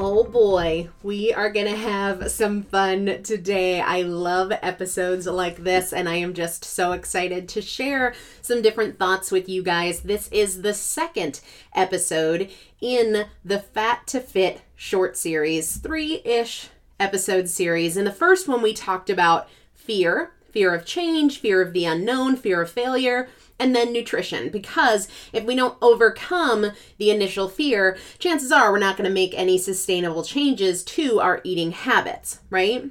[0.00, 3.80] Oh boy, we are going to have some fun today.
[3.80, 9.00] I love episodes like this, and I am just so excited to share some different
[9.00, 10.02] thoughts with you guys.
[10.02, 11.40] This is the second
[11.74, 12.48] episode
[12.80, 16.68] in the Fat to Fit short series, three ish
[17.00, 17.96] episode series.
[17.96, 22.36] In the first one, we talked about fear fear of change, fear of the unknown,
[22.36, 23.28] fear of failure
[23.58, 24.48] and then nutrition.
[24.50, 29.34] Because if we don't overcome the initial fear, chances are we're not going to make
[29.34, 32.90] any sustainable changes to our eating habits, right?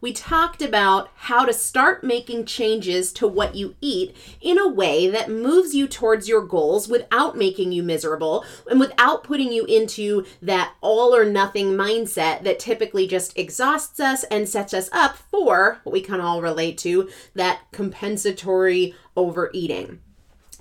[0.00, 5.08] We talked about how to start making changes to what you eat in a way
[5.08, 10.24] that moves you towards your goals without making you miserable and without putting you into
[10.40, 15.80] that all or nothing mindset that typically just exhausts us and sets us up for
[15.82, 20.00] what we can all relate to that compensatory overeating.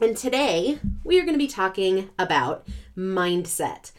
[0.01, 3.91] And today we are going to be talking about mindset.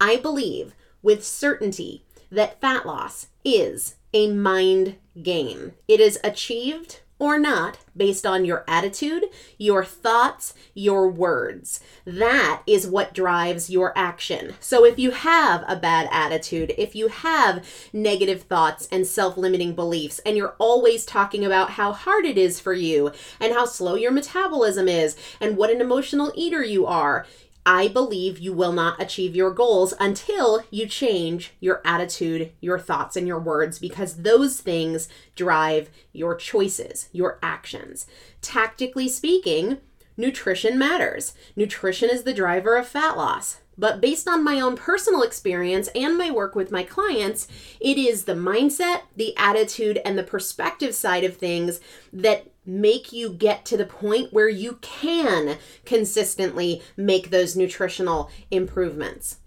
[0.00, 5.74] I believe with certainty that fat loss is a mind game.
[5.86, 9.24] It is achieved or not based on your attitude,
[9.58, 11.80] your thoughts, your words.
[12.04, 14.54] That is what drives your action.
[14.58, 19.74] So if you have a bad attitude, if you have negative thoughts and self limiting
[19.74, 23.94] beliefs, and you're always talking about how hard it is for you and how slow
[23.94, 27.24] your metabolism is and what an emotional eater you are,
[27.70, 33.14] I believe you will not achieve your goals until you change your attitude, your thoughts,
[33.14, 35.06] and your words because those things
[35.36, 38.06] drive your choices, your actions.
[38.40, 39.76] Tactically speaking,
[40.16, 41.34] nutrition matters.
[41.56, 43.58] Nutrition is the driver of fat loss.
[43.78, 47.46] But based on my own personal experience and my work with my clients,
[47.80, 51.80] it is the mindset, the attitude, and the perspective side of things
[52.12, 59.38] that make you get to the point where you can consistently make those nutritional improvements.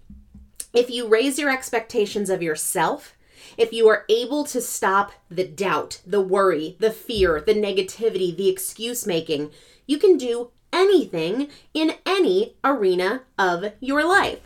[0.72, 3.14] If you raise your expectations of yourself,
[3.58, 8.48] if you are able to stop the doubt, the worry, the fear, the negativity, the
[8.48, 9.50] excuse making,
[9.86, 14.40] you can do anything in any arena of your life.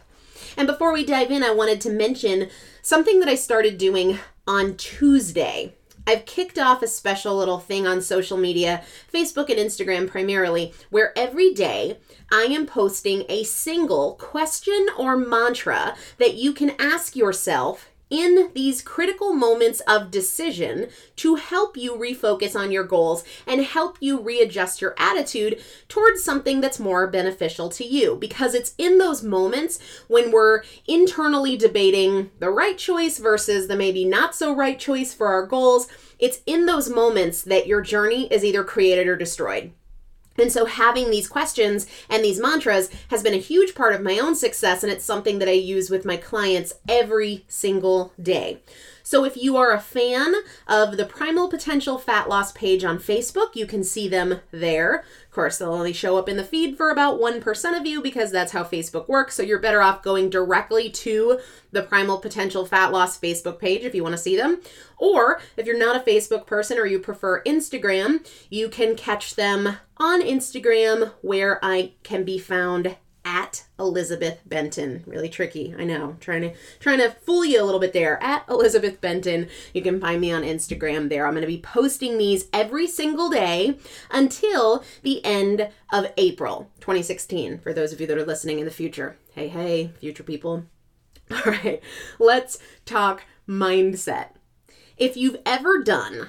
[0.57, 2.49] And before we dive in, I wanted to mention
[2.83, 5.75] something that I started doing on Tuesday.
[6.07, 8.83] I've kicked off a special little thing on social media,
[9.13, 11.99] Facebook and Instagram primarily, where every day
[12.31, 18.83] I am posting a single question or mantra that you can ask yourself in these
[18.83, 24.81] critical moments of decision to help you refocus on your goals and help you readjust
[24.81, 28.17] your attitude towards something that's more beneficial to you.
[28.17, 34.05] Because it's in those moments when we're internally debating the right choice versus the maybe
[34.05, 35.89] not so right choice for our goals.
[36.19, 39.73] It's in those moments that your journey is either created or destroyed.
[40.39, 44.19] And so, having these questions and these mantras has been a huge part of my
[44.19, 48.61] own success, and it's something that I use with my clients every single day.
[49.07, 50.35] So, if you are a fan
[50.67, 55.31] of the Primal Potential Fat Loss page on Facebook, you can see them there Of
[55.31, 58.51] course, they'll only show up in the feed for about 1% of you because that's
[58.51, 59.37] how Facebook works.
[59.37, 61.39] So you're better off going directly to
[61.71, 64.61] the Primal Potential Fat Loss Facebook page if you want to see them.
[64.99, 69.77] Or if you're not a Facebook person or you prefer Instagram, you can catch them
[69.99, 75.03] on Instagram where I can be found at Elizabeth Benton.
[75.05, 76.17] Really tricky, I know.
[76.21, 78.23] Trying to trying to fool you a little bit there.
[78.23, 79.49] At Elizabeth Benton.
[79.75, 81.27] You can find me on Instagram there.
[81.27, 83.79] I'm going to be posting these every single day
[84.13, 88.71] until the end of April 2016 for those of you that are listening in the
[88.71, 89.17] future.
[89.35, 90.65] Hey, hey, future people.
[91.31, 91.83] All right.
[92.21, 94.29] Let's talk mindset.
[94.97, 96.29] If you've ever done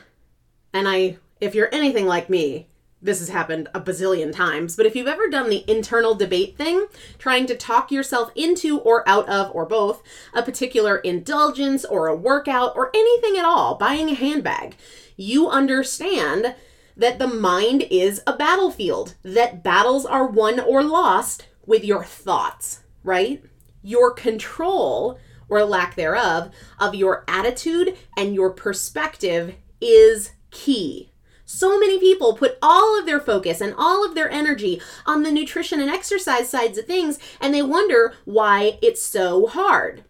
[0.74, 2.70] and I if you're anything like me,
[3.02, 6.88] this has happened a bazillion times, but if you've ever done the internal debate thing,
[7.20, 10.02] trying to talk yourself into or out of, or both,
[10.34, 14.76] a particular indulgence or a workout or anything at all, buying a handbag,
[15.16, 16.56] you understand
[16.96, 22.82] that the mind is a battlefield, that battles are won or lost with your thoughts,
[23.04, 23.44] right?
[23.84, 31.12] Your control or lack thereof of your attitude and your perspective is key.
[31.50, 35.32] So many people put all of their focus and all of their energy on the
[35.32, 40.04] nutrition and exercise sides of things, and they wonder why it's so hard.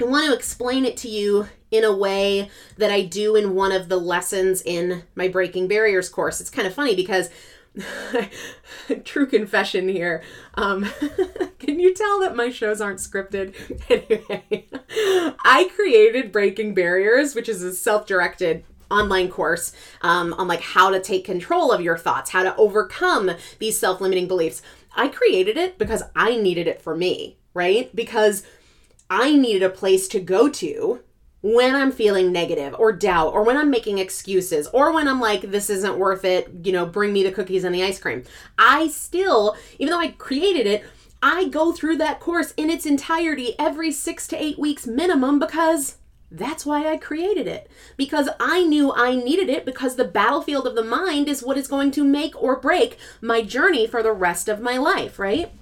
[0.00, 3.72] I want to explain it to you in a way that I do in one
[3.72, 6.40] of the lessons in my Breaking Barriers course.
[6.40, 7.28] It's kind of funny because
[9.04, 10.22] true confession here.
[10.54, 10.84] Um,
[11.58, 13.54] can you tell that my shows aren't scripted?
[13.90, 14.68] anyway,
[15.44, 19.72] I created Breaking Barriers, which is a self directed online course
[20.02, 24.28] um, on like how to take control of your thoughts, how to overcome these self-limiting
[24.28, 24.62] beliefs.
[24.94, 27.94] I created it because I needed it for me, right?
[27.96, 28.42] Because
[29.08, 31.00] I needed a place to go to
[31.42, 35.42] when I'm feeling negative or doubt or when I'm making excuses or when I'm like,
[35.42, 38.22] this isn't worth it, you know, bring me the cookies and the ice cream.
[38.58, 40.84] I still, even though I created it,
[41.22, 45.96] I go through that course in its entirety every six to eight weeks minimum because
[46.32, 47.70] that's why I created it.
[47.96, 51.68] Because I knew I needed it because the battlefield of the mind is what is
[51.68, 55.52] going to make or break my journey for the rest of my life, right?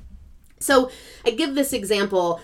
[0.60, 0.90] So
[1.26, 2.40] I give this example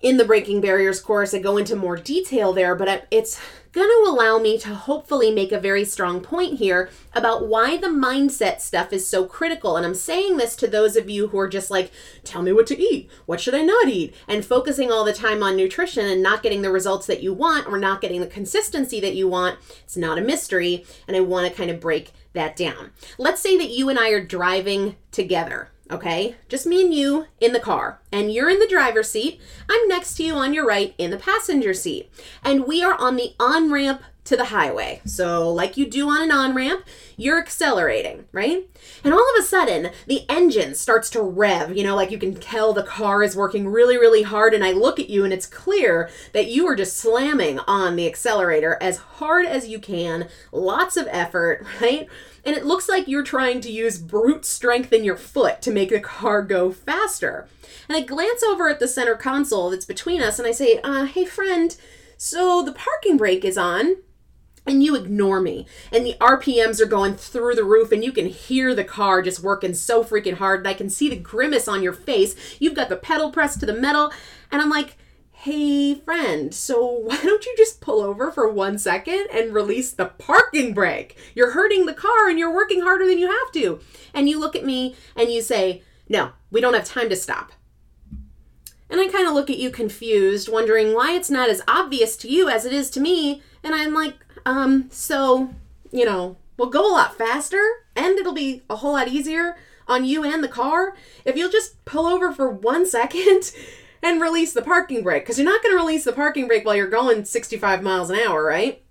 [0.00, 1.34] in the Breaking Barriers course.
[1.34, 3.40] I go into more detail there, but it's
[3.74, 7.88] going to allow me to hopefully make a very strong point here about why the
[7.88, 9.76] mindset stuff is so critical.
[9.76, 11.90] And I'm saying this to those of you who are just like,
[12.22, 13.10] tell me what to eat.
[13.26, 14.14] What should I not eat?
[14.28, 17.66] And focusing all the time on nutrition and not getting the results that you want
[17.66, 19.58] or not getting the consistency that you want.
[19.82, 20.84] It's not a mystery.
[21.08, 22.92] And I want to kind of break that down.
[23.18, 26.36] Let's say that you and I are driving together okay?
[26.48, 28.00] Just me and you in the car.
[28.12, 29.40] And you're in the driver's seat.
[29.68, 32.10] I'm next to you on your right in the passenger seat.
[32.42, 35.02] And we are on the on ramp to the highway.
[35.04, 36.84] So, like you do on an on ramp,
[37.16, 38.68] you're accelerating, right?
[39.04, 41.76] And all of a sudden, the engine starts to rev.
[41.76, 44.54] You know, like you can tell the car is working really, really hard.
[44.54, 48.06] And I look at you, and it's clear that you are just slamming on the
[48.06, 52.08] accelerator as hard as you can, lots of effort, right?
[52.44, 55.90] And it looks like you're trying to use brute strength in your foot to make
[55.90, 57.48] the car go faster.
[57.88, 61.04] And I glance over at the center console that's between us, and I say, uh,
[61.04, 61.76] Hey, friend,
[62.16, 63.96] so the parking brake is on
[64.66, 65.66] and you ignore me.
[65.92, 69.42] And the rpms are going through the roof and you can hear the car just
[69.42, 72.56] working so freaking hard and i can see the grimace on your face.
[72.58, 74.12] You've got the pedal pressed to the metal.
[74.50, 74.96] And i'm like
[75.44, 80.06] hey friend so why don't you just pull over for one second and release the
[80.06, 81.18] parking brake?
[81.34, 83.78] You're hurting the car and you're working harder than you have to.
[84.14, 87.52] And you look at me and you say no we don't have time to stop.
[88.88, 92.28] And I kind of look at you confused, wondering why it's not as obvious to
[92.28, 93.42] you as it is to me.
[93.62, 94.14] And I'm like,
[94.46, 95.52] um, so,
[95.90, 97.62] you know, we'll go a lot faster
[97.94, 100.96] and it'll be a whole lot easier on you and the car
[101.26, 103.52] if you'll just pull over for one second
[104.04, 105.24] and release the parking brake.
[105.24, 108.18] Because you're not going to release the parking brake while you're going 65 miles an
[108.18, 108.82] hour, right?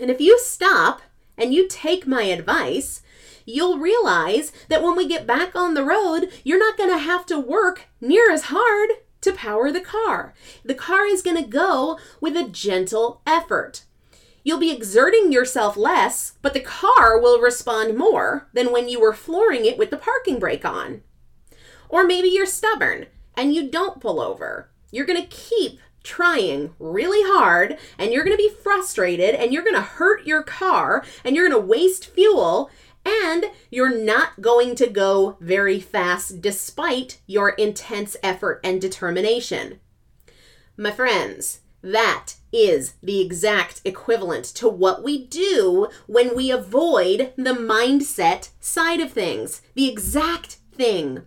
[0.00, 1.02] And if you stop
[1.36, 3.02] and you take my advice,
[3.44, 7.26] you'll realize that when we get back on the road, you're not going to have
[7.26, 8.90] to work near as hard
[9.22, 10.32] to power the car.
[10.64, 13.82] The car is going to go with a gentle effort.
[14.44, 19.12] You'll be exerting yourself less, but the car will respond more than when you were
[19.12, 21.02] flooring it with the parking brake on.
[21.88, 24.70] Or maybe you're stubborn and you don't pull over.
[24.90, 29.64] You're going to keep trying really hard and you're going to be frustrated and you're
[29.64, 32.70] going to hurt your car and you're going to waste fuel
[33.04, 39.80] and you're not going to go very fast despite your intense effort and determination.
[40.76, 47.52] My friends, that is the exact equivalent to what we do when we avoid the
[47.52, 49.62] mindset side of things.
[49.74, 51.22] The exact thing.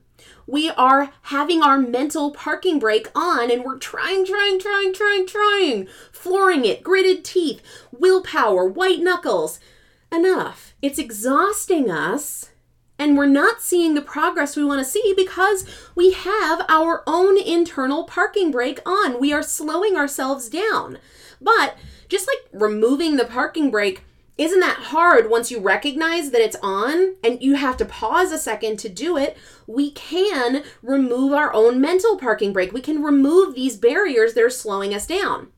[0.50, 5.88] We are having our mental parking brake on and we're trying, trying, trying, trying, trying,
[6.12, 9.60] flooring it, gritted teeth, willpower, white knuckles.
[10.12, 10.74] Enough.
[10.82, 12.50] It's exhausting us
[12.98, 17.38] and we're not seeing the progress we want to see because we have our own
[17.38, 19.20] internal parking brake on.
[19.20, 20.98] We are slowing ourselves down.
[21.39, 21.77] But
[22.08, 24.03] just like removing the parking brake
[24.39, 28.38] isn't that hard once you recognize that it's on and you have to pause a
[28.38, 29.36] second to do it.
[29.67, 32.72] We can remove our own mental parking brake.
[32.72, 35.50] We can remove these barriers that are slowing us down.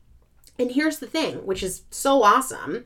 [0.58, 2.84] And here's the thing, which is so awesome.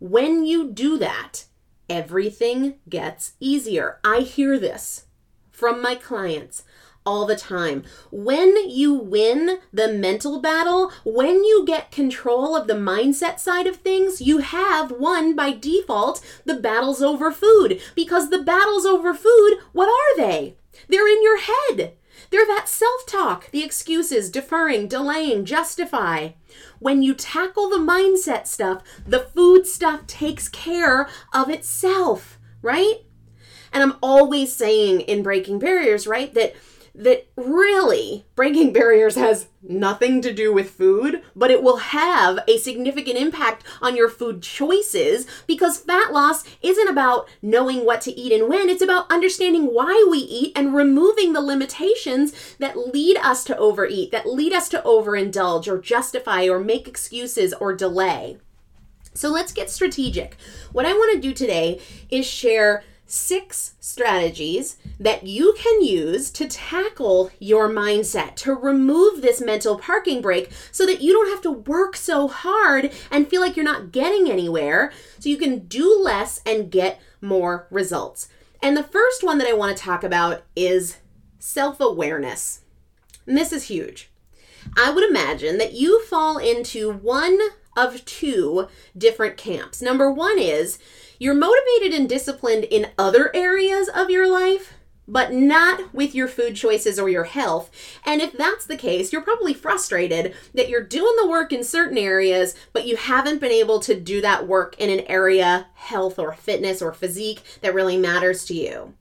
[0.00, 1.44] When you do that,
[1.88, 4.00] everything gets easier.
[4.02, 5.06] I hear this
[5.52, 6.64] from my clients
[7.04, 7.84] all the time.
[8.10, 13.76] When you win the mental battle, when you get control of the mindset side of
[13.76, 17.80] things, you have won by default the battles over food.
[17.94, 20.56] Because the battles over food, what are they?
[20.88, 21.94] They're in your head.
[22.30, 26.30] They're that self talk, the excuses, deferring, delaying, justify.
[26.78, 33.00] When you tackle the mindset stuff, the food stuff takes care of itself, right?
[33.72, 36.54] And I'm always saying in Breaking Barriers, right, that
[36.94, 42.58] that really breaking barriers has nothing to do with food, but it will have a
[42.58, 48.32] significant impact on your food choices because fat loss isn't about knowing what to eat
[48.32, 53.44] and when, it's about understanding why we eat and removing the limitations that lead us
[53.44, 58.36] to overeat, that lead us to overindulge or justify or make excuses or delay.
[59.14, 60.36] So let's get strategic.
[60.72, 61.80] What I want to do today
[62.10, 62.82] is share
[63.12, 70.22] six strategies that you can use to tackle your mindset, to remove this mental parking
[70.22, 73.92] brake so that you don't have to work so hard and feel like you're not
[73.92, 78.28] getting anywhere, so you can do less and get more results.
[78.62, 80.96] And the first one that I want to talk about is
[81.38, 82.62] self awareness.
[83.26, 84.10] And this is huge.
[84.76, 87.38] I would imagine that you fall into one
[87.76, 89.82] of two different camps.
[89.82, 90.78] Number one is
[91.22, 94.74] you're motivated and disciplined in other areas of your life,
[95.06, 97.70] but not with your food choices or your health.
[98.04, 101.96] And if that's the case, you're probably frustrated that you're doing the work in certain
[101.96, 106.32] areas, but you haven't been able to do that work in an area, health or
[106.32, 108.94] fitness or physique, that really matters to you.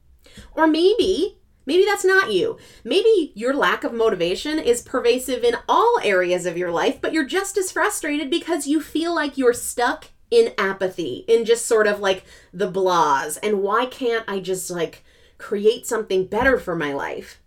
[0.53, 2.57] Or maybe Maybe that's not you.
[2.83, 7.25] Maybe your lack of motivation is pervasive in all areas of your life, but you're
[7.25, 11.99] just as frustrated because you feel like you're stuck in apathy, in just sort of
[11.99, 13.37] like the blahs.
[13.43, 15.03] And why can't I just like
[15.37, 17.39] create something better for my life?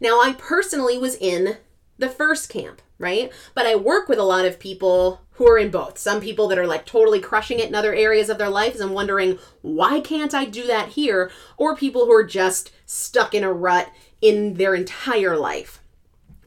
[0.00, 1.58] Now, I personally was in
[1.98, 3.32] the first camp, right?
[3.54, 5.98] But I work with a lot of people who are in both.
[5.98, 8.92] Some people that are like totally crushing it in other areas of their lives and
[8.92, 11.30] wondering, why can't I do that here?
[11.56, 13.90] Or people who are just stuck in a rut
[14.20, 15.80] in their entire life.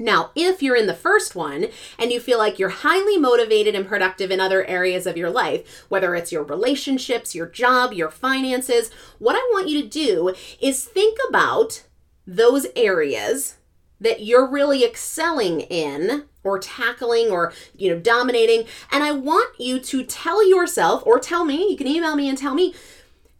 [0.01, 1.67] Now, if you're in the first one
[2.00, 5.86] and you feel like you're highly motivated and productive in other areas of your life,
[5.89, 8.89] whether it's your relationships, your job, your finances,
[9.20, 11.84] what I want you to do is think about
[12.25, 13.58] those areas
[14.00, 18.65] that you're really excelling in or tackling or you know dominating.
[18.91, 22.38] And i want you to tell yourself or tell me you can email me and
[22.38, 22.74] tell me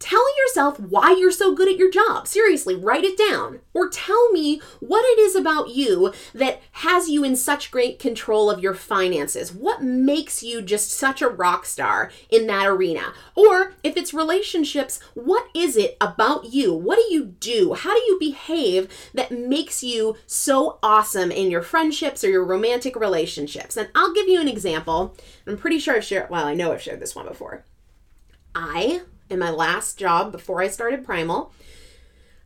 [0.02, 2.28] Tell yourself why you're so good at your job.
[2.28, 3.60] Seriously, write it down.
[3.72, 8.50] Or tell me what it is about you that has you in such great control
[8.50, 9.54] of your finances.
[9.54, 13.14] What makes you just such a rock star in that arena?
[13.36, 16.74] Or if it's relationships, what is it about you?
[16.74, 17.76] What do you do?
[17.76, 22.96] How do you behave that makes you so awesome in your friendships or your romantic
[22.96, 23.78] relationships?
[23.78, 25.16] And I'll give you an example.
[25.46, 27.66] I'm pretty sure I've shared, well, I know I've shared this one before.
[28.56, 31.54] I in my last job before I started Primal,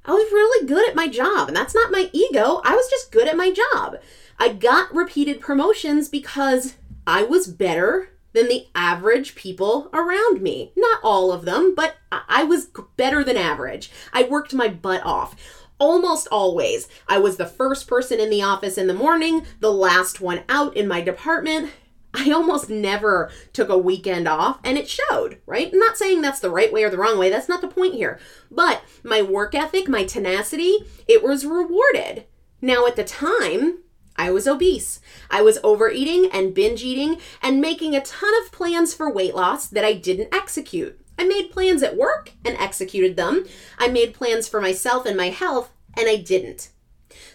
[0.06, 1.48] I was really good at my job.
[1.48, 2.62] And that's not my ego.
[2.64, 3.98] I was just good at my job.
[4.38, 6.76] I got repeated promotions because
[7.08, 10.72] I was better than the average people around me.
[10.76, 13.90] Not all of them, but I was better than average.
[14.14, 15.36] I worked my butt off.
[15.80, 20.22] Almost always, I was the first person in the office in the morning, the last
[20.22, 21.72] one out in my department,
[22.16, 25.72] I almost never took a weekend off and it showed, right?
[25.72, 27.30] I'm not saying that's the right way or the wrong way.
[27.30, 28.20] That's not the point here.
[28.50, 32.26] But my work ethic, my tenacity, it was rewarded.
[32.62, 33.80] Now, at the time,
[34.16, 35.02] I was obese.
[35.30, 39.68] I was overeating and binge eating and making a ton of plans for weight loss
[39.68, 41.00] that I didn't execute.
[41.20, 43.46] I made plans at work and executed them.
[43.78, 46.70] I made plans for myself and my health and I didn't.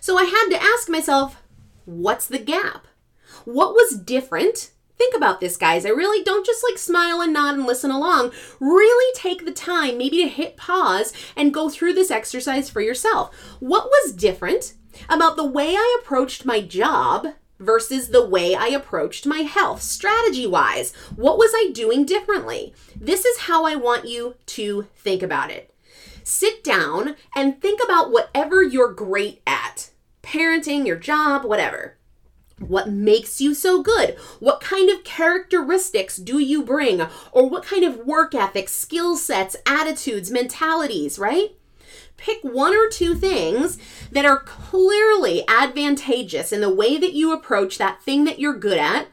[0.00, 1.42] So I had to ask myself,
[1.84, 2.86] what's the gap?
[3.44, 4.70] What was different?
[4.98, 5.86] Think about this, guys.
[5.86, 8.32] I really don't just like smile and nod and listen along.
[8.58, 13.34] Really take the time, maybe to hit pause and go through this exercise for yourself.
[13.60, 14.74] What was different
[15.08, 17.28] about the way I approached my job
[17.60, 20.92] versus the way I approached my health, strategy wise.
[21.14, 22.74] What was I doing differently?
[22.98, 25.72] This is how I want you to think about it.
[26.24, 29.90] Sit down and think about whatever you're great at
[30.22, 31.96] parenting, your job, whatever.
[32.60, 34.16] What makes you so good?
[34.38, 37.00] What kind of characteristics do you bring?
[37.32, 41.52] Or what kind of work ethic, skill sets, attitudes, mentalities, right?
[42.18, 43.78] Pick one or two things
[44.12, 48.76] that are clearly advantageous in the way that you approach that thing that you're good
[48.76, 49.08] at,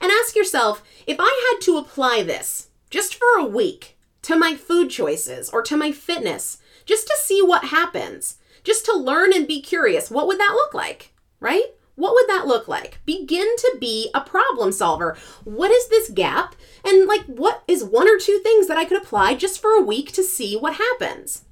[0.00, 4.54] and ask yourself if I had to apply this just for a week to my
[4.54, 9.48] food choices or to my fitness, just to see what happens, just to learn and
[9.48, 11.64] be curious, what would that look like, right?
[11.94, 13.00] What would that look like?
[13.04, 15.16] Begin to be a problem solver.
[15.44, 16.54] What is this gap?
[16.84, 19.82] And like, what is one or two things that I could apply just for a
[19.82, 21.44] week to see what happens?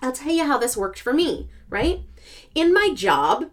[0.00, 2.00] I'll tell you how this worked for me, right?
[2.54, 3.50] In my job,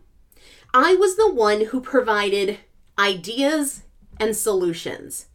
[0.74, 2.60] I was the one who provided
[2.98, 3.84] ideas
[4.20, 5.28] and solutions.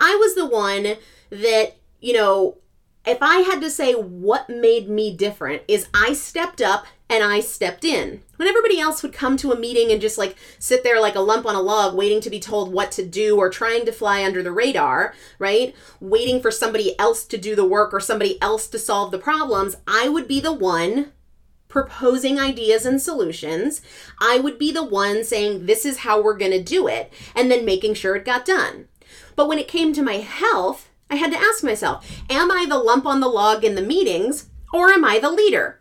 [0.00, 0.96] I was the one
[1.30, 2.58] that, you know,
[3.04, 7.40] if I had to say what made me different, is I stepped up and I
[7.40, 8.22] stepped in.
[8.36, 11.20] When everybody else would come to a meeting and just like sit there like a
[11.20, 14.24] lump on a log, waiting to be told what to do or trying to fly
[14.24, 15.74] under the radar, right?
[16.00, 19.76] Waiting for somebody else to do the work or somebody else to solve the problems,
[19.86, 21.12] I would be the one
[21.68, 23.82] proposing ideas and solutions.
[24.20, 27.50] I would be the one saying, this is how we're going to do it, and
[27.50, 28.88] then making sure it got done.
[29.36, 32.78] But when it came to my health, I had to ask myself, am I the
[32.78, 34.48] lump on the log in the meetings?
[34.72, 35.77] Or am I the leader?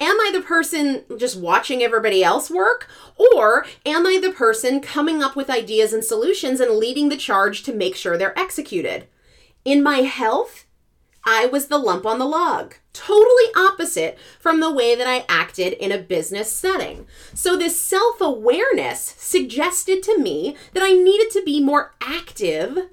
[0.00, 2.88] Am I the person just watching everybody else work?
[3.16, 7.62] Or am I the person coming up with ideas and solutions and leading the charge
[7.64, 9.06] to make sure they're executed?
[9.64, 10.66] In my health,
[11.26, 12.74] I was the lump on the log.
[12.92, 17.06] Totally opposite from the way that I acted in a business setting.
[17.32, 22.90] So, this self awareness suggested to me that I needed to be more active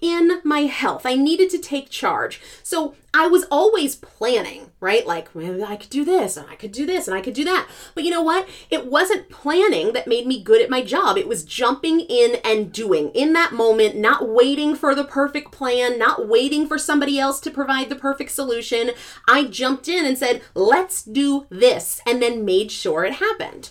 [0.00, 1.04] in my health.
[1.04, 2.40] I needed to take charge.
[2.62, 5.06] So I was always planning, right?
[5.06, 7.44] Like, well, I could do this and I could do this and I could do
[7.44, 7.68] that.
[7.94, 8.48] But you know what?
[8.70, 11.16] It wasn't planning that made me good at my job.
[11.16, 15.98] It was jumping in and doing in that moment, not waiting for the perfect plan,
[15.98, 18.90] not waiting for somebody else to provide the perfect solution.
[19.28, 23.70] I jumped in and said, let's do this, and then made sure it happened.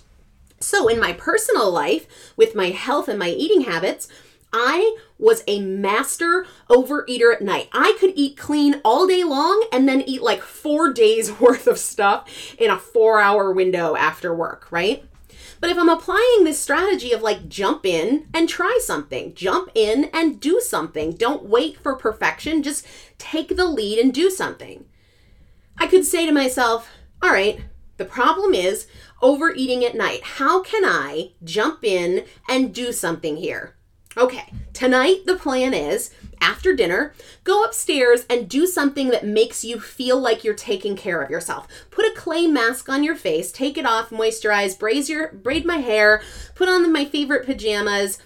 [0.60, 4.08] So in my personal life, with my health and my eating habits,
[4.52, 7.70] I was a master overeater at night.
[7.72, 11.78] I could eat clean all day long and then eat like four days worth of
[11.78, 15.04] stuff in a four hour window after work, right?
[15.60, 20.10] But if I'm applying this strategy of like jump in and try something, jump in
[20.14, 22.86] and do something, don't wait for perfection, just
[23.18, 24.86] take the lead and do something.
[25.78, 26.90] I could say to myself,
[27.22, 27.60] all right,
[27.98, 28.88] the problem is
[29.22, 30.24] overeating at night.
[30.24, 33.77] How can I jump in and do something here?
[34.18, 36.10] Okay, tonight the plan is
[36.42, 41.22] after dinner, go upstairs and do something that makes you feel like you're taking care
[41.22, 41.68] of yourself.
[41.92, 45.78] Put a clay mask on your face, take it off, moisturize, braid your braid my
[45.78, 46.24] hair,
[46.56, 48.18] put on my favorite pajamas,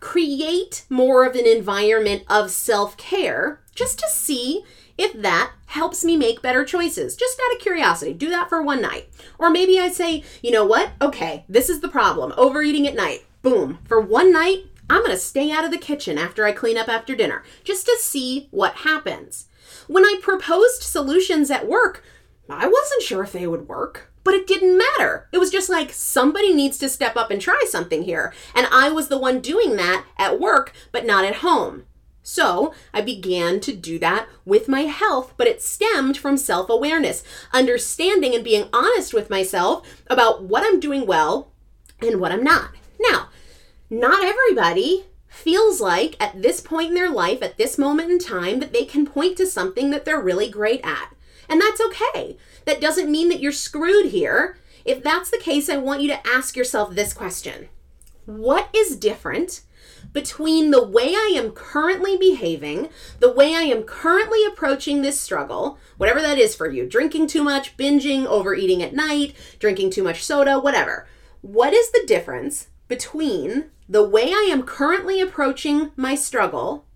[0.00, 4.64] create more of an environment of self-care just to see
[4.98, 7.14] if that helps me make better choices.
[7.14, 9.08] Just out of curiosity, do that for one night.
[9.38, 10.90] Or maybe I say, you know what?
[11.00, 12.34] Okay, this is the problem.
[12.36, 13.24] Overeating at night.
[13.42, 13.78] Boom.
[13.86, 16.88] For one night, I'm going to stay out of the kitchen after I clean up
[16.88, 19.46] after dinner, just to see what happens.
[19.86, 22.02] When I proposed solutions at work,
[22.48, 25.28] I wasn't sure if they would work, but it didn't matter.
[25.30, 28.34] It was just like somebody needs to step up and try something here.
[28.52, 31.84] And I was the one doing that at work, but not at home.
[32.24, 37.22] So I began to do that with my health, but it stemmed from self awareness,
[37.52, 41.52] understanding and being honest with myself about what I'm doing well
[42.00, 42.70] and what I'm not.
[42.98, 43.28] Now,
[43.90, 48.60] not everybody feels like at this point in their life, at this moment in time,
[48.60, 51.14] that they can point to something that they're really great at.
[51.48, 52.36] And that's okay.
[52.64, 54.56] That doesn't mean that you're screwed here.
[54.84, 57.68] If that's the case, I want you to ask yourself this question
[58.26, 59.62] What is different
[60.12, 65.78] between the way I am currently behaving, the way I am currently approaching this struggle,
[65.96, 70.24] whatever that is for you drinking too much, binging, overeating at night, drinking too much
[70.24, 71.08] soda, whatever.
[71.40, 76.86] What is the difference between the way I am currently approaching my struggle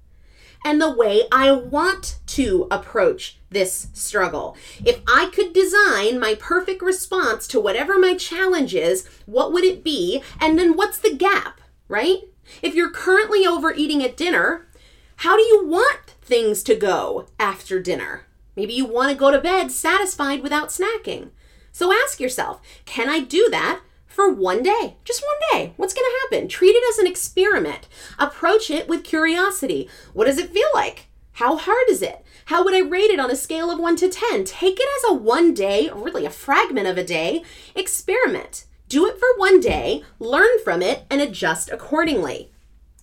[0.64, 4.56] and the way I want to approach this struggle.
[4.84, 9.82] If I could design my perfect response to whatever my challenge is, what would it
[9.82, 10.22] be?
[10.40, 12.20] And then what's the gap, right?
[12.62, 14.68] If you're currently overeating at dinner,
[15.16, 18.26] how do you want things to go after dinner?
[18.54, 21.30] Maybe you want to go to bed satisfied without snacking.
[21.72, 23.80] So ask yourself, can I do that
[24.14, 24.96] for one day.
[25.04, 25.72] Just one day.
[25.76, 26.48] What's going to happen?
[26.48, 27.88] Treat it as an experiment.
[28.18, 29.88] Approach it with curiosity.
[30.12, 31.08] What does it feel like?
[31.32, 32.24] How hard is it?
[32.46, 34.44] How would I rate it on a scale of 1 to 10?
[34.44, 37.42] Take it as a one day, or really a fragment of a day,
[37.74, 38.66] experiment.
[38.88, 42.52] Do it for one day, learn from it, and adjust accordingly.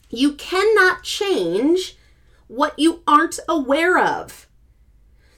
[0.09, 1.97] You cannot change
[2.47, 4.47] what you aren't aware of.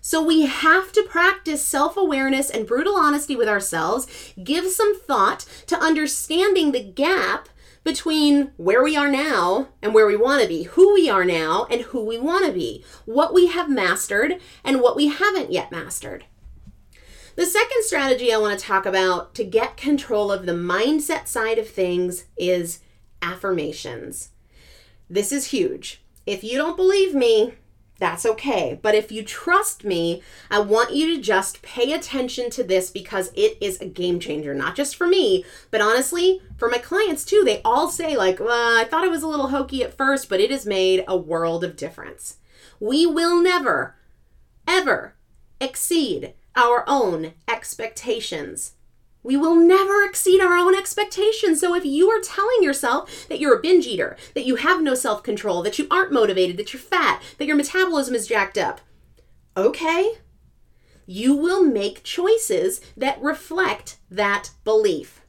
[0.05, 4.05] So we have to practice self awareness and brutal honesty with ourselves,
[4.43, 7.47] give some thought to understanding the gap
[7.85, 11.67] between where we are now and where we want to be, who we are now
[11.71, 15.71] and who we want to be, what we have mastered and what we haven't yet
[15.71, 16.25] mastered.
[17.37, 21.57] The second strategy I want to talk about to get control of the mindset side
[21.57, 22.79] of things is
[23.21, 24.31] affirmations.
[25.09, 26.03] This is huge.
[26.25, 27.53] If you don't believe me,
[27.99, 28.79] that's okay.
[28.81, 33.31] But if you trust me, I want you to just pay attention to this because
[33.35, 37.43] it is a game changer, not just for me, but honestly, for my clients too.
[37.45, 40.39] They all say, like, well, I thought it was a little hokey at first, but
[40.39, 42.37] it has made a world of difference.
[42.79, 43.95] We will never,
[44.67, 45.15] ever
[45.61, 48.73] exceed our own expectations.
[49.23, 51.61] We will never exceed our own expectations.
[51.61, 54.93] So if you are telling yourself that you're a binge eater, that you have no
[54.93, 58.81] self control, that you aren't motivated, that you're fat, that your metabolism is jacked up,
[59.55, 60.15] okay,
[61.05, 65.21] you will make choices that reflect that belief.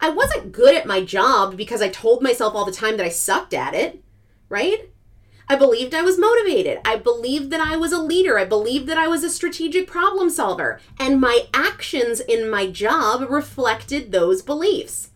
[0.00, 3.10] I wasn't good at my job because I told myself all the time that I
[3.10, 4.02] sucked at it,
[4.48, 4.90] right?
[5.50, 6.78] I believed I was motivated.
[6.84, 8.38] I believed that I was a leader.
[8.38, 10.78] I believed that I was a strategic problem solver.
[11.00, 15.10] And my actions in my job reflected those beliefs.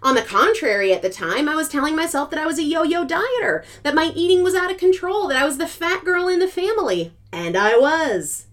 [0.00, 2.82] On the contrary, at the time, I was telling myself that I was a yo
[2.82, 6.28] yo dieter, that my eating was out of control, that I was the fat girl
[6.28, 7.12] in the family.
[7.32, 8.46] And I was.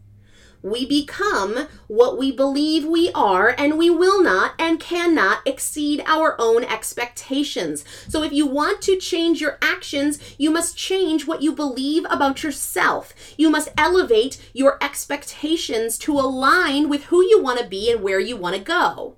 [0.64, 6.36] We become what we believe we are, and we will not and cannot exceed our
[6.40, 7.84] own expectations.
[8.08, 12.44] So, if you want to change your actions, you must change what you believe about
[12.44, 13.14] yourself.
[13.38, 18.20] You must elevate your expectations to align with who you want to be and where
[18.20, 19.16] you want to go.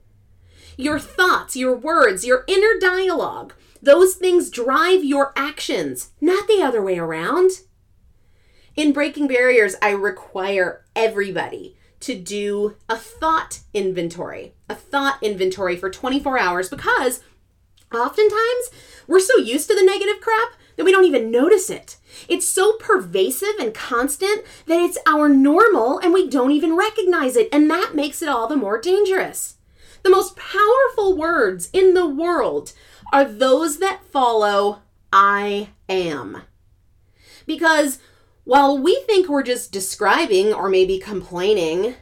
[0.77, 6.81] Your thoughts, your words, your inner dialogue, those things drive your actions, not the other
[6.81, 7.51] way around.
[8.75, 15.91] In Breaking Barriers, I require everybody to do a thought inventory, a thought inventory for
[15.91, 17.21] 24 hours because
[17.93, 18.71] oftentimes
[19.07, 21.97] we're so used to the negative crap that we don't even notice it.
[22.27, 27.49] It's so pervasive and constant that it's our normal and we don't even recognize it,
[27.51, 29.57] and that makes it all the more dangerous.
[30.01, 32.73] The most powerful words in the world
[33.13, 34.81] are those that follow
[35.11, 36.41] I am.
[37.45, 37.99] Because
[38.43, 41.95] while we think we're just describing or maybe complaining,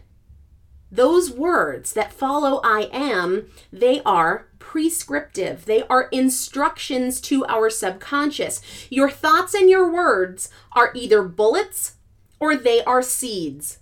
[0.91, 5.65] those words that follow I am, they are prescriptive.
[5.65, 8.61] They are instructions to our subconscious.
[8.89, 11.95] Your thoughts and your words are either bullets
[12.39, 13.79] or they are seeds.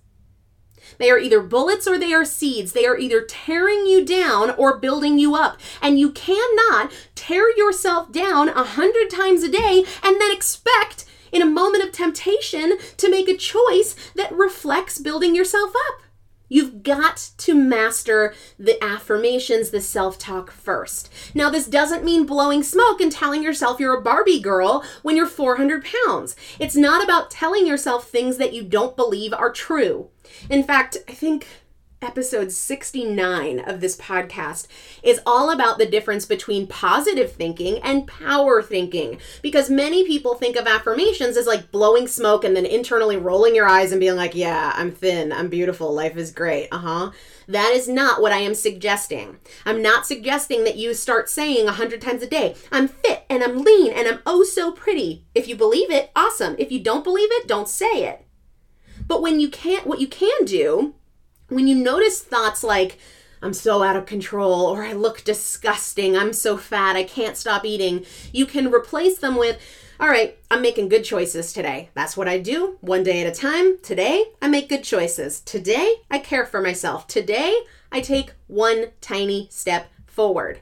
[0.97, 2.73] They are either bullets or they are seeds.
[2.73, 5.59] They are either tearing you down or building you up.
[5.81, 11.41] And you cannot tear yourself down a hundred times a day and then expect in
[11.41, 16.01] a moment of temptation to make a choice that reflects building yourself up.
[16.49, 21.09] You've got to master the affirmations, the self talk first.
[21.35, 25.27] Now, this doesn't mean blowing smoke and telling yourself you're a Barbie girl when you're
[25.27, 26.35] 400 pounds.
[26.57, 30.09] It's not about telling yourself things that you don't believe are true.
[30.49, 31.47] In fact, I think
[32.01, 34.67] episode 69 of this podcast
[35.03, 39.19] is all about the difference between positive thinking and power thinking.
[39.41, 43.67] Because many people think of affirmations as like blowing smoke and then internally rolling your
[43.67, 47.11] eyes and being like yeah i'm thin i'm beautiful life is great uh-huh.
[47.47, 49.39] That is not what i am suggesting.
[49.65, 53.43] I'm not suggesting that you start saying a hundred times a day i'm fit and
[53.43, 55.25] i'm lean and i'm oh so pretty.
[55.35, 56.55] If you believe it awesome.
[56.59, 58.25] If you don't believe it don't say it.
[59.07, 60.93] But when you can't what you can do
[61.49, 62.97] when you notice thoughts like,
[63.41, 67.65] I'm so out of control, or I look disgusting, I'm so fat, I can't stop
[67.65, 69.59] eating, you can replace them with,
[69.99, 71.89] all right, I'm making good choices today.
[71.93, 73.77] That's what I do, one day at a time.
[73.81, 75.41] Today, I make good choices.
[75.41, 77.05] Today, I care for myself.
[77.07, 77.53] Today,
[77.91, 80.61] I take one tiny step forward.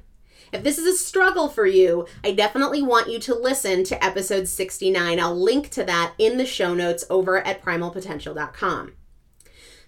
[0.52, 4.47] If this is a struggle for you, I definitely want you to listen to episode
[4.47, 5.19] 69.
[5.19, 8.93] I'll link to that in the show notes over at primalpotential.com.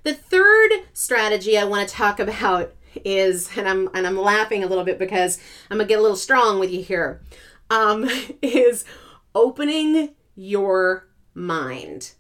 [0.04, 2.74] The third strategy I want to talk about
[3.06, 6.18] is, and I'm and I'm laughing a little bit because I'm gonna get a little
[6.18, 7.22] strong with you here,
[7.70, 8.10] um,
[8.42, 8.86] is
[9.36, 12.14] opening your mind.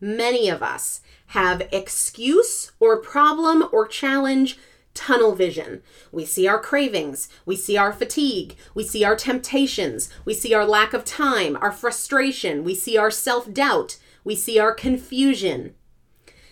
[0.00, 4.58] Many of us have excuse or problem or challenge
[4.94, 5.82] tunnel vision.
[6.10, 10.64] We see our cravings, we see our fatigue, we see our temptations, we see our
[10.64, 15.74] lack of time, our frustration, we see our self doubt, we see our confusion.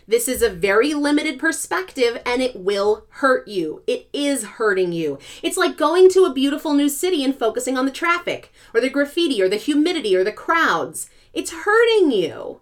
[0.08, 3.82] This is a very limited perspective and it will hurt you.
[3.88, 5.18] It is hurting you.
[5.42, 8.88] It's like going to a beautiful new city and focusing on the traffic or the
[8.88, 11.10] graffiti or the humidity or the crowds.
[11.32, 12.60] It's hurting you.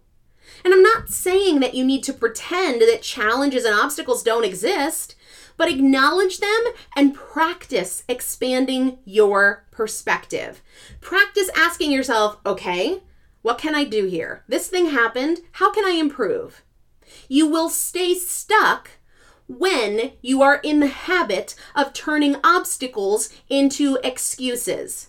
[0.64, 5.14] And I'm not saying that you need to pretend that challenges and obstacles don't exist,
[5.58, 6.64] but acknowledge them
[6.96, 10.62] and practice expanding your perspective.
[11.02, 13.02] Practice asking yourself, okay,
[13.42, 14.44] what can I do here?
[14.48, 15.40] This thing happened.
[15.52, 16.62] How can I improve?
[17.28, 18.90] You will stay stuck
[19.46, 25.08] when you are in the habit of turning obstacles into excuses.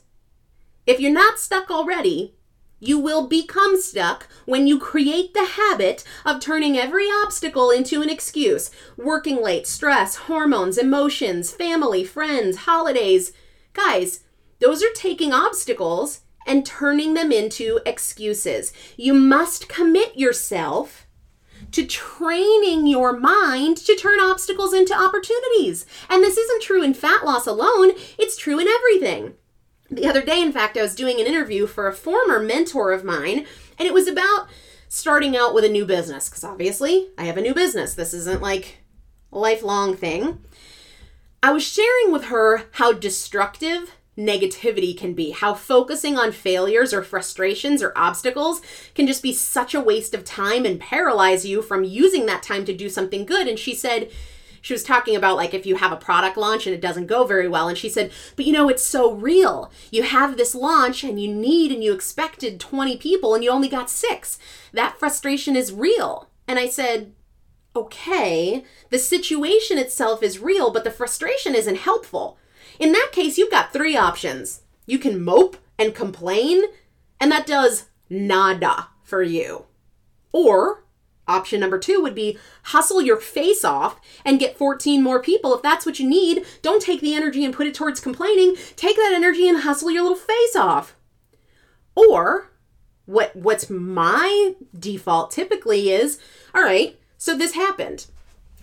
[0.86, 2.36] If you're not stuck already,
[2.80, 8.10] you will become stuck when you create the habit of turning every obstacle into an
[8.10, 8.70] excuse.
[8.98, 13.32] Working late, stress, hormones, emotions, family, friends, holidays.
[13.74, 14.22] Guys,
[14.60, 18.72] those are taking obstacles and turning them into excuses.
[18.98, 21.05] You must commit yourself
[21.76, 25.86] to training your mind to turn obstacles into opportunities.
[26.10, 29.34] And this isn't true in fat loss alone, it's true in everything.
[29.92, 33.04] The other day, in fact, I was doing an interview for a former mentor of
[33.04, 33.46] mine,
[33.78, 34.48] and it was about
[34.88, 37.94] starting out with a new business, because obviously I have a new business.
[37.94, 38.78] This isn't like
[39.34, 40.40] a lifelong thing.
[41.44, 47.04] I was sharing with her how destructive negativity can be, how focusing on failures or
[47.04, 48.62] frustrations or obstacles
[48.94, 52.66] can just be such a waste of time and paralyze you from using that time
[52.66, 53.48] to do something good.
[53.48, 54.10] And she said,
[54.62, 57.24] she was talking about like if you have a product launch and it doesn't go
[57.24, 59.72] very well and she said but you know it's so real.
[59.92, 63.70] You have this launch and you need and you expected 20 people and you only
[63.70, 64.40] got 6
[64.74, 66.30] that frustration is real.
[66.48, 67.14] And i said
[67.76, 72.40] okay the situation itself is real but the frustration isn't helpful
[72.80, 76.64] in that case you've got three options you can mope and complain
[77.20, 79.66] and that does nada for you
[80.32, 80.86] or
[81.28, 85.56] Option number two would be hustle your face off and get 14 more people.
[85.56, 88.56] If that's what you need, don't take the energy and put it towards complaining.
[88.76, 90.96] Take that energy and hustle your little face off.
[91.96, 92.52] Or
[93.06, 96.20] what what's my default typically is,
[96.54, 98.06] all right, so this happened.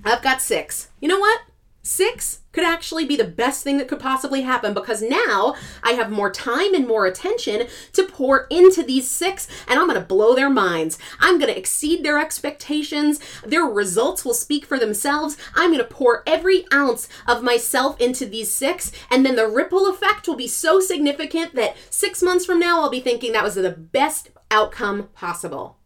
[0.05, 0.89] I've got 6.
[1.01, 1.41] You know what?
[1.85, 6.13] Six could actually be the best thing that could possibly happen because now I have
[6.13, 10.37] more time and more attention to pour into these six and I'm going to blow
[10.37, 10.97] their minds.
[11.19, 13.19] I'm going to exceed their expectations.
[13.45, 15.37] Their results will speak for themselves.
[15.57, 19.91] I'm going to pour every ounce of myself into these six and then the ripple
[19.91, 23.57] effect will be so significant that six months from now I'll be thinking that was
[23.57, 25.79] the best outcome possible.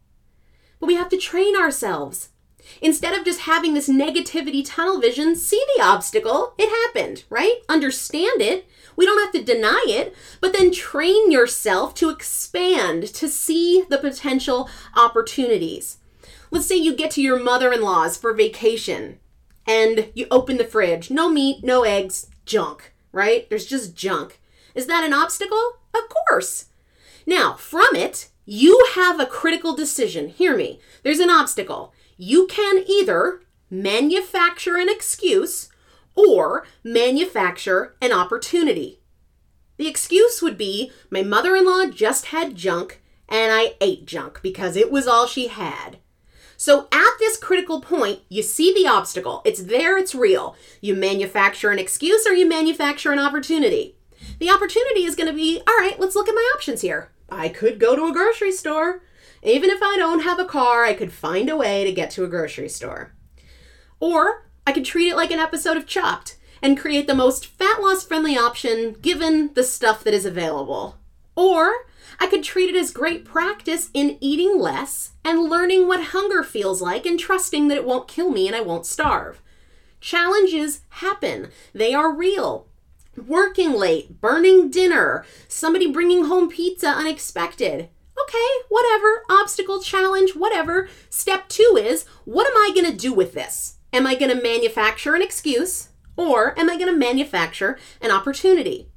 [0.79, 2.29] But we have to train ourselves.
[2.81, 6.53] Instead of just having this negativity tunnel vision, see the obstacle.
[6.57, 7.61] It happened, right?
[7.67, 8.67] Understand it.
[8.95, 13.97] We don't have to deny it, but then train yourself to expand, to see the
[13.97, 15.97] potential opportunities.
[16.49, 19.19] Let's say you get to your mother in law's for vacation
[19.67, 21.11] and you open the fridge.
[21.11, 23.47] No meat, no eggs, junk, right?
[23.49, 24.39] There's just junk.
[24.73, 25.79] Is that an obstacle?
[25.93, 26.65] Of course.
[27.25, 30.29] Now, from it, you have a critical decision.
[30.29, 30.79] Hear me.
[31.03, 35.69] There's an obstacle you can either manufacture an excuse
[36.15, 39.01] or manufacture an opportunity.
[39.77, 44.41] The excuse would be my mother in law just had junk and I ate junk
[44.41, 45.99] because it was all she had.
[46.55, 49.43] So at this critical point, you see the obstacle.
[49.45, 50.55] It's there, it's real.
[50.81, 53.95] You manufacture an excuse or you manufacture an opportunity.
[54.39, 57.11] The opportunity is going to be all right, let's look at my options here.
[57.29, 59.03] I could go to a grocery store.
[59.43, 62.23] Even if I don't have a car, I could find a way to get to
[62.23, 63.13] a grocery store.
[63.99, 67.81] Or I could treat it like an episode of Chopped and create the most fat
[67.81, 70.97] loss friendly option given the stuff that is available.
[71.35, 71.85] Or
[72.19, 76.81] I could treat it as great practice in eating less and learning what hunger feels
[76.81, 79.41] like and trusting that it won't kill me and I won't starve.
[80.01, 82.67] Challenges happen, they are real.
[83.15, 87.89] Working late, burning dinner, somebody bringing home pizza unexpected
[88.23, 90.89] okay, whatever, obstacle, challenge, whatever.
[91.09, 93.77] Step two is what am I going to do with this?
[93.93, 98.89] Am I going to manufacture an excuse or am I going to manufacture an opportunity?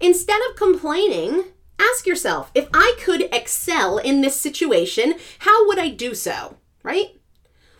[0.00, 1.44] Instead of complaining,
[1.78, 6.56] ask yourself if I could excel in this situation, how would I do so?
[6.82, 7.20] Right?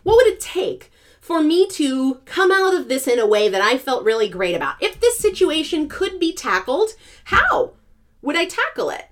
[0.03, 3.61] What would it take for me to come out of this in a way that
[3.61, 4.81] I felt really great about?
[4.81, 6.91] If this situation could be tackled,
[7.25, 7.73] how
[8.21, 9.05] would I tackle it?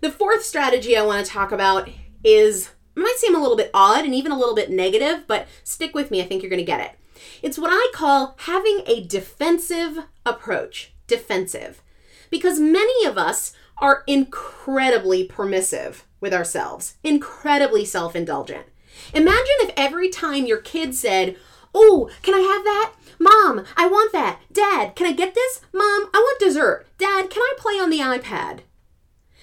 [0.00, 1.90] The fourth strategy I want to talk about
[2.24, 5.94] is might seem a little bit odd and even a little bit negative, but stick
[5.94, 6.22] with me.
[6.22, 7.22] I think you're going to get it.
[7.42, 10.94] It's what I call having a defensive approach.
[11.06, 11.82] Defensive.
[12.30, 18.66] Because many of us are incredibly permissive with ourselves, incredibly self indulgent.
[19.12, 21.36] Imagine if every time your kid said,
[21.74, 22.92] Oh, can I have that?
[23.18, 24.40] Mom, I want that.
[24.50, 25.60] Dad, can I get this?
[25.74, 26.86] Mom, I want dessert.
[26.96, 28.60] Dad, can I play on the iPad?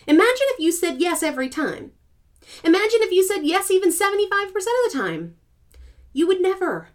[0.08, 1.92] Imagine if you said yes every time.
[2.64, 4.24] Imagine if you said yes even 75%
[4.56, 5.36] of the time.
[6.14, 6.90] You would never.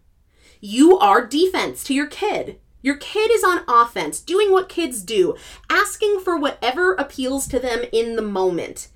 [0.60, 2.58] You are defense to your kid.
[2.80, 5.36] Your kid is on offense, doing what kids do,
[5.70, 8.88] asking for whatever appeals to them in the moment.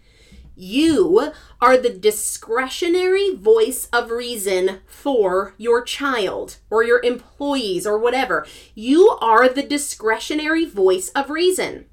[0.59, 8.47] You are the discretionary voice of reason for your child or your employees or whatever.
[8.75, 11.85] You are the discretionary voice of reason.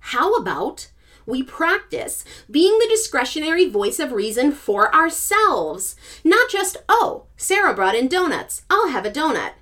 [0.00, 0.90] How about
[1.28, 5.94] we practice being the discretionary voice of reason for ourselves.
[6.24, 9.52] Not just, oh, Sarah brought in donuts, I'll have a donut.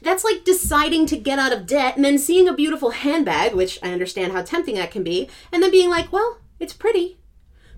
[0.00, 3.80] That's like deciding to get out of debt and then seeing a beautiful handbag, which
[3.82, 7.18] I understand how tempting that can be, and then being like, well, it's pretty.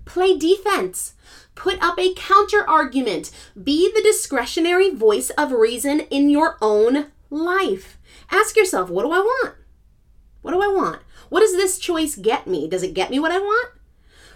[0.05, 1.13] Play defense.
[1.55, 3.31] Put up a counter argument.
[3.61, 7.97] Be the discretionary voice of reason in your own life.
[8.29, 9.55] Ask yourself, what do I want?
[10.41, 11.01] What do I want?
[11.29, 12.67] What does this choice get me?
[12.67, 13.69] Does it get me what I want?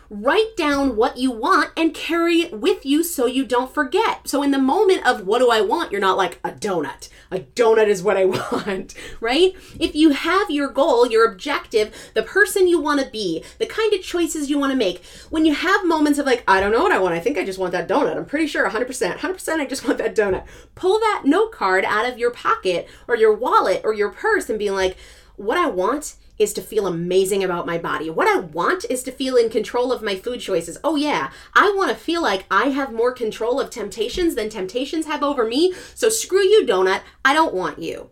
[0.09, 4.27] write down what you want and carry it with you so you don't forget.
[4.27, 7.09] So in the moment of what do I want, you're not like a donut.
[7.31, 9.53] A donut is what I want, right?
[9.79, 13.93] If you have your goal, your objective, the person you want to be, the kind
[13.93, 16.81] of choices you want to make, when you have moments of like, I don't know
[16.81, 18.17] what I want, I think I just want that donut.
[18.17, 20.45] I'm pretty sure 100%, 100% I just want that donut.
[20.73, 24.57] Pull that note card out of your pocket or your wallet or your purse and
[24.57, 24.97] be like,
[25.35, 28.09] what I want is to feel amazing about my body.
[28.09, 30.77] What I want is to feel in control of my food choices.
[30.83, 35.05] Oh, yeah, I want to feel like I have more control of temptations than temptations
[35.05, 35.73] have over me.
[35.93, 37.01] So screw you, donut.
[37.25, 38.09] I don't want you.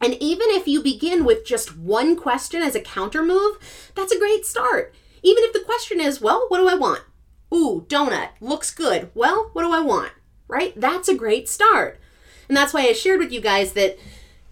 [0.00, 3.58] And even if you begin with just one question as a counter move,
[3.94, 4.94] that's a great start.
[5.22, 7.02] Even if the question is, well, what do I want?
[7.52, 9.10] Ooh, donut, looks good.
[9.14, 10.12] Well, what do I want?
[10.46, 10.72] Right?
[10.74, 11.98] That's a great start.
[12.48, 13.98] And that's why I shared with you guys that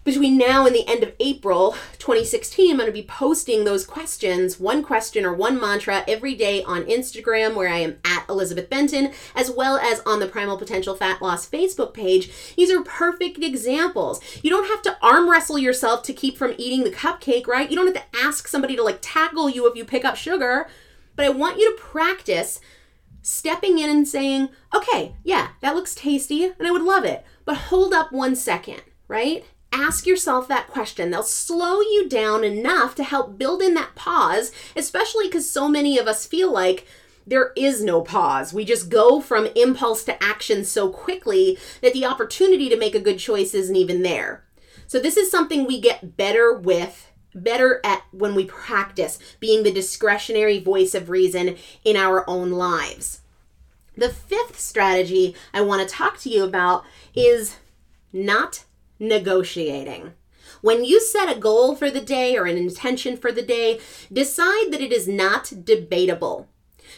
[0.07, 4.61] between now and the end of April 2016, I'm going to be posting those questions,
[4.61, 9.13] one question or one mantra every day on Instagram, where I am at Elizabeth Benton,
[9.35, 12.55] as well as on the Primal Potential Fat Loss Facebook page.
[12.57, 14.21] These are perfect examples.
[14.45, 17.69] You don't have to arm wrestle yourself to keep from eating the cupcake, right?
[17.69, 20.69] You don't have to ask somebody to like tackle you if you pick up sugar,
[21.17, 22.61] but I want you to practice
[23.23, 27.57] stepping in and saying, okay, yeah, that looks tasty and I would love it, but
[27.57, 29.45] hold up one second, right?
[29.77, 31.11] Ask yourself that question.
[31.11, 35.99] They'll slow you down enough to help build in that pause, especially because so many
[35.99, 36.87] of us feel like
[37.27, 38.55] there is no pause.
[38.55, 43.01] We just go from impulse to action so quickly that the opportunity to make a
[43.01, 44.45] good choice isn't even there.
[44.87, 49.72] So, this is something we get better with, better at when we practice being the
[49.72, 53.22] discretionary voice of reason in our own lives.
[53.97, 57.57] The fifth strategy I want to talk to you about is
[58.12, 58.66] not
[58.99, 60.12] negotiating.
[60.62, 63.80] When you set a goal for the day or an intention for the day,
[64.12, 66.49] decide that it is not debatable.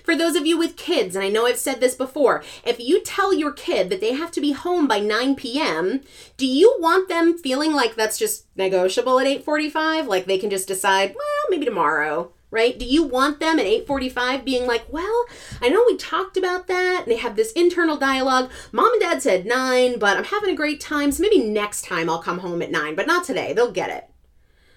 [0.04, 3.00] For those of you with kids, and I know I've said this before, if you
[3.00, 6.02] tell your kid that they have to be home by 9 p.m.,
[6.36, 10.68] do you want them feeling like that's just negotiable at 8:45, like they can just
[10.68, 12.32] decide, well, maybe tomorrow?
[12.50, 12.78] Right?
[12.78, 15.26] Do you want them at 8:45 being like, "Well,
[15.60, 18.50] I know we talked about that." And they have this internal dialogue.
[18.72, 22.08] Mom and dad said 9, but I'm having a great time, so maybe next time
[22.08, 23.52] I'll come home at 9, but not today.
[23.52, 24.08] They'll get it.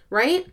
[0.09, 0.47] Right?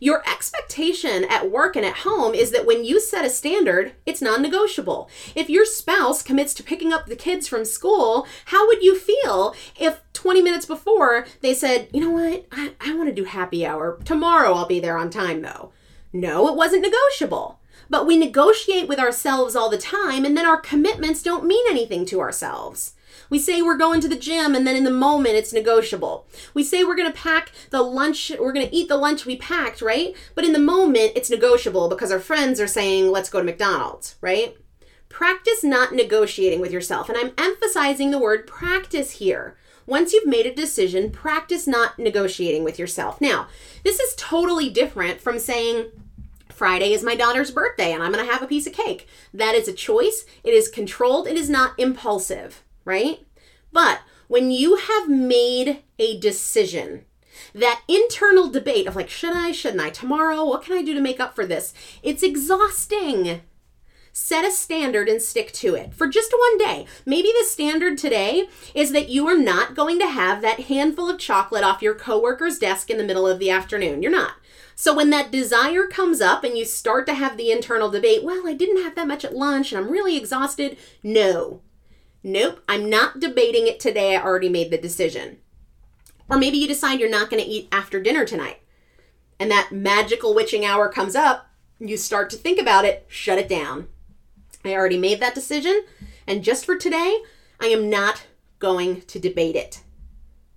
[0.00, 4.22] Your expectation at work and at home is that when you set a standard, it's
[4.22, 5.08] non negotiable.
[5.34, 9.54] If your spouse commits to picking up the kids from school, how would you feel
[9.78, 13.64] if 20 minutes before they said, you know what, I, I want to do happy
[13.66, 13.98] hour.
[14.04, 15.72] Tomorrow I'll be there on time though.
[16.12, 17.58] No, it wasn't negotiable.
[17.88, 22.06] But we negotiate with ourselves all the time, and then our commitments don't mean anything
[22.06, 22.94] to ourselves.
[23.28, 26.26] We say we're going to the gym, and then in the moment it's negotiable.
[26.54, 29.36] We say we're going to pack the lunch, we're going to eat the lunch we
[29.36, 30.14] packed, right?
[30.34, 34.16] But in the moment it's negotiable because our friends are saying, let's go to McDonald's,
[34.20, 34.56] right?
[35.08, 37.08] Practice not negotiating with yourself.
[37.08, 39.56] And I'm emphasizing the word practice here.
[39.86, 43.20] Once you've made a decision, practice not negotiating with yourself.
[43.20, 43.48] Now,
[43.82, 45.86] this is totally different from saying,
[46.62, 49.08] Friday is my daughter's birthday and I'm going to have a piece of cake.
[49.34, 50.24] That is a choice.
[50.44, 51.26] It is controlled.
[51.26, 53.26] It is not impulsive, right?
[53.72, 57.04] But when you have made a decision,
[57.52, 61.00] that internal debate of like, should I, shouldn't I, tomorrow, what can I do to
[61.00, 61.74] make up for this?
[62.00, 63.40] It's exhausting.
[64.12, 66.86] Set a standard and stick to it for just one day.
[67.04, 71.18] Maybe the standard today is that you are not going to have that handful of
[71.18, 74.00] chocolate off your coworker's desk in the middle of the afternoon.
[74.00, 74.34] You're not.
[74.82, 78.48] So when that desire comes up and you start to have the internal debate, well,
[78.48, 80.76] I didn't have that much at lunch and I'm really exhausted.
[81.04, 81.60] No.
[82.24, 84.16] Nope, I'm not debating it today.
[84.16, 85.38] I already made the decision.
[86.28, 88.60] Or maybe you decide you're not going to eat after dinner tonight.
[89.38, 91.46] And that magical witching hour comes up,
[91.78, 93.86] you start to think about it, shut it down.
[94.64, 95.84] I already made that decision,
[96.26, 97.22] and just for today,
[97.60, 98.26] I am not
[98.58, 99.81] going to debate it.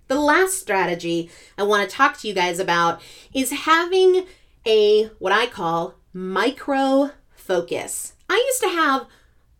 [0.08, 3.02] The last strategy I want to talk to you guys about
[3.34, 4.26] is having
[4.64, 8.14] a what I call micro focus.
[8.28, 9.06] I used to have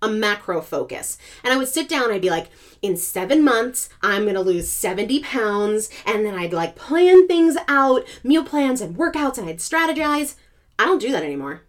[0.03, 1.19] a macro focus.
[1.43, 2.49] And I would sit down, I'd be like,
[2.83, 5.91] in seven months, I'm gonna lose 70 pounds.
[6.05, 10.37] And then I'd like plan things out, meal plans and workouts, and I'd strategize.
[10.79, 11.63] I don't do that anymore.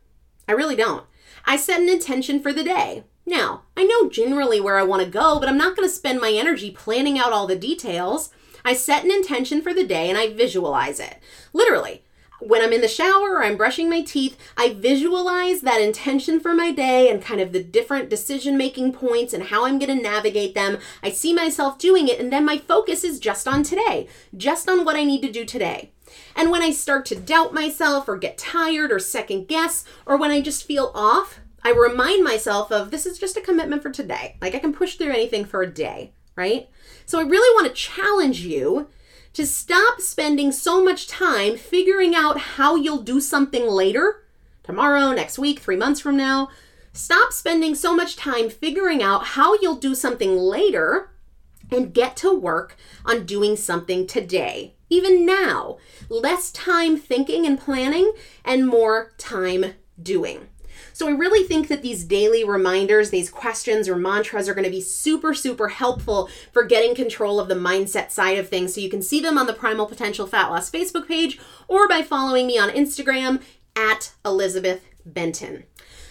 [0.48, 1.06] I really don't.
[1.46, 3.06] I set an intention for the day.
[3.26, 6.32] Now, I know generally where I want to go, but I'm not to spend my
[6.32, 8.30] energy planning out all the details.
[8.68, 11.20] I set an intention for the day and I visualize it.
[11.54, 12.04] Literally,
[12.42, 16.54] when I'm in the shower or I'm brushing my teeth, I visualize that intention for
[16.54, 20.04] my day and kind of the different decision making points and how I'm going to
[20.04, 20.80] navigate them.
[21.02, 24.84] I see myself doing it, and then my focus is just on today, just on
[24.84, 25.94] what I need to do today.
[26.36, 30.32] And when I start to doubt myself or get tired or second guess, or when
[30.32, 34.36] I just feel off, I remind myself of this is just a commitment for today.
[34.42, 36.68] Like I can push through anything for a day, right?
[37.08, 38.90] So I really want to challenge you
[39.32, 44.26] to stop spending so much time figuring out how you'll do something later,
[44.62, 46.50] tomorrow, next week, three months from now.
[46.92, 51.12] Stop spending so much time figuring out how you'll do something later
[51.72, 55.78] and get to work on doing something today, even now.
[56.10, 58.12] Less time thinking and planning
[58.44, 60.50] and more time doing.
[60.98, 64.72] So I really think that these daily reminders, these questions or mantras are going to
[64.72, 68.74] be super, super helpful for getting control of the mindset side of things.
[68.74, 72.02] So you can see them on the Primal Potential Fat Loss Facebook page or by
[72.02, 73.44] following me on Instagram
[73.76, 75.66] at Elizabeth Benton.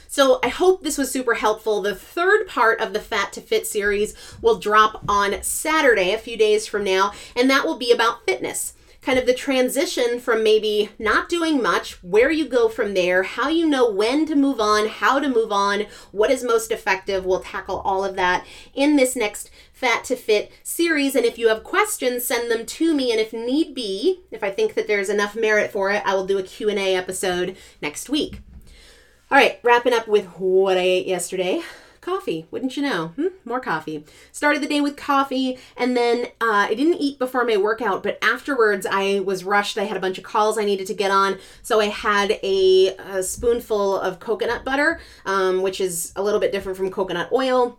[0.06, 1.82] So I hope this was super helpful.
[1.82, 6.36] The third part of the Fat to Fit series will drop on Saturday, a few
[6.36, 8.74] days from now, and that will be about fitness
[9.06, 13.48] kind of the transition from maybe not doing much, where you go from there, how
[13.48, 17.24] you know when to move on, how to move on, what is most effective.
[17.24, 18.44] We'll tackle all of that
[18.74, 21.14] in this next Fat to Fit series.
[21.14, 23.12] And if you have questions, send them to me.
[23.12, 26.26] And if need be, if I think that there's enough merit for it, I will
[26.26, 28.40] do a Q&A episode next week.
[29.30, 31.62] All right, wrapping up with what I ate yesterday
[32.06, 32.46] coffee.
[32.52, 33.08] Wouldn't you know?
[33.08, 33.26] Hmm?
[33.44, 34.04] More coffee.
[34.30, 38.16] Started the day with coffee, and then uh, I didn't eat before my workout, but
[38.22, 39.76] afterwards I was rushed.
[39.76, 42.96] I had a bunch of calls I needed to get on, so I had a,
[42.96, 47.78] a spoonful of coconut butter, um, which is a little bit different from coconut oil.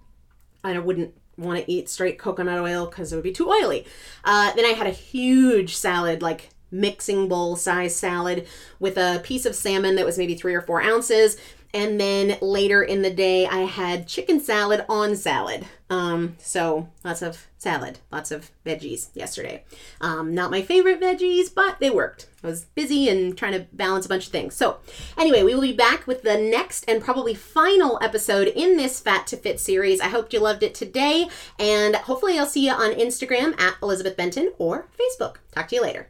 [0.62, 3.86] I wouldn't want to eat straight coconut oil because it would be too oily.
[4.26, 8.46] Uh, then I had a huge salad, like mixing bowl size salad
[8.80, 11.38] with a piece of salmon that was maybe three or four ounces
[11.74, 15.66] and then later in the day, I had chicken salad on salad.
[15.90, 19.64] Um, so lots of salad, lots of veggies yesterday.
[20.02, 22.28] Um, not my favorite veggies, but they worked.
[22.44, 24.56] I was busy and trying to balance a bunch of things.
[24.56, 24.78] So,
[25.18, 29.28] anyway, we will be back with the next and probably final episode in this Fat
[29.28, 30.02] to Fit series.
[30.02, 34.18] I hope you loved it today, and hopefully, I'll see you on Instagram at Elizabeth
[34.18, 35.38] Benton or Facebook.
[35.52, 36.10] Talk to you later.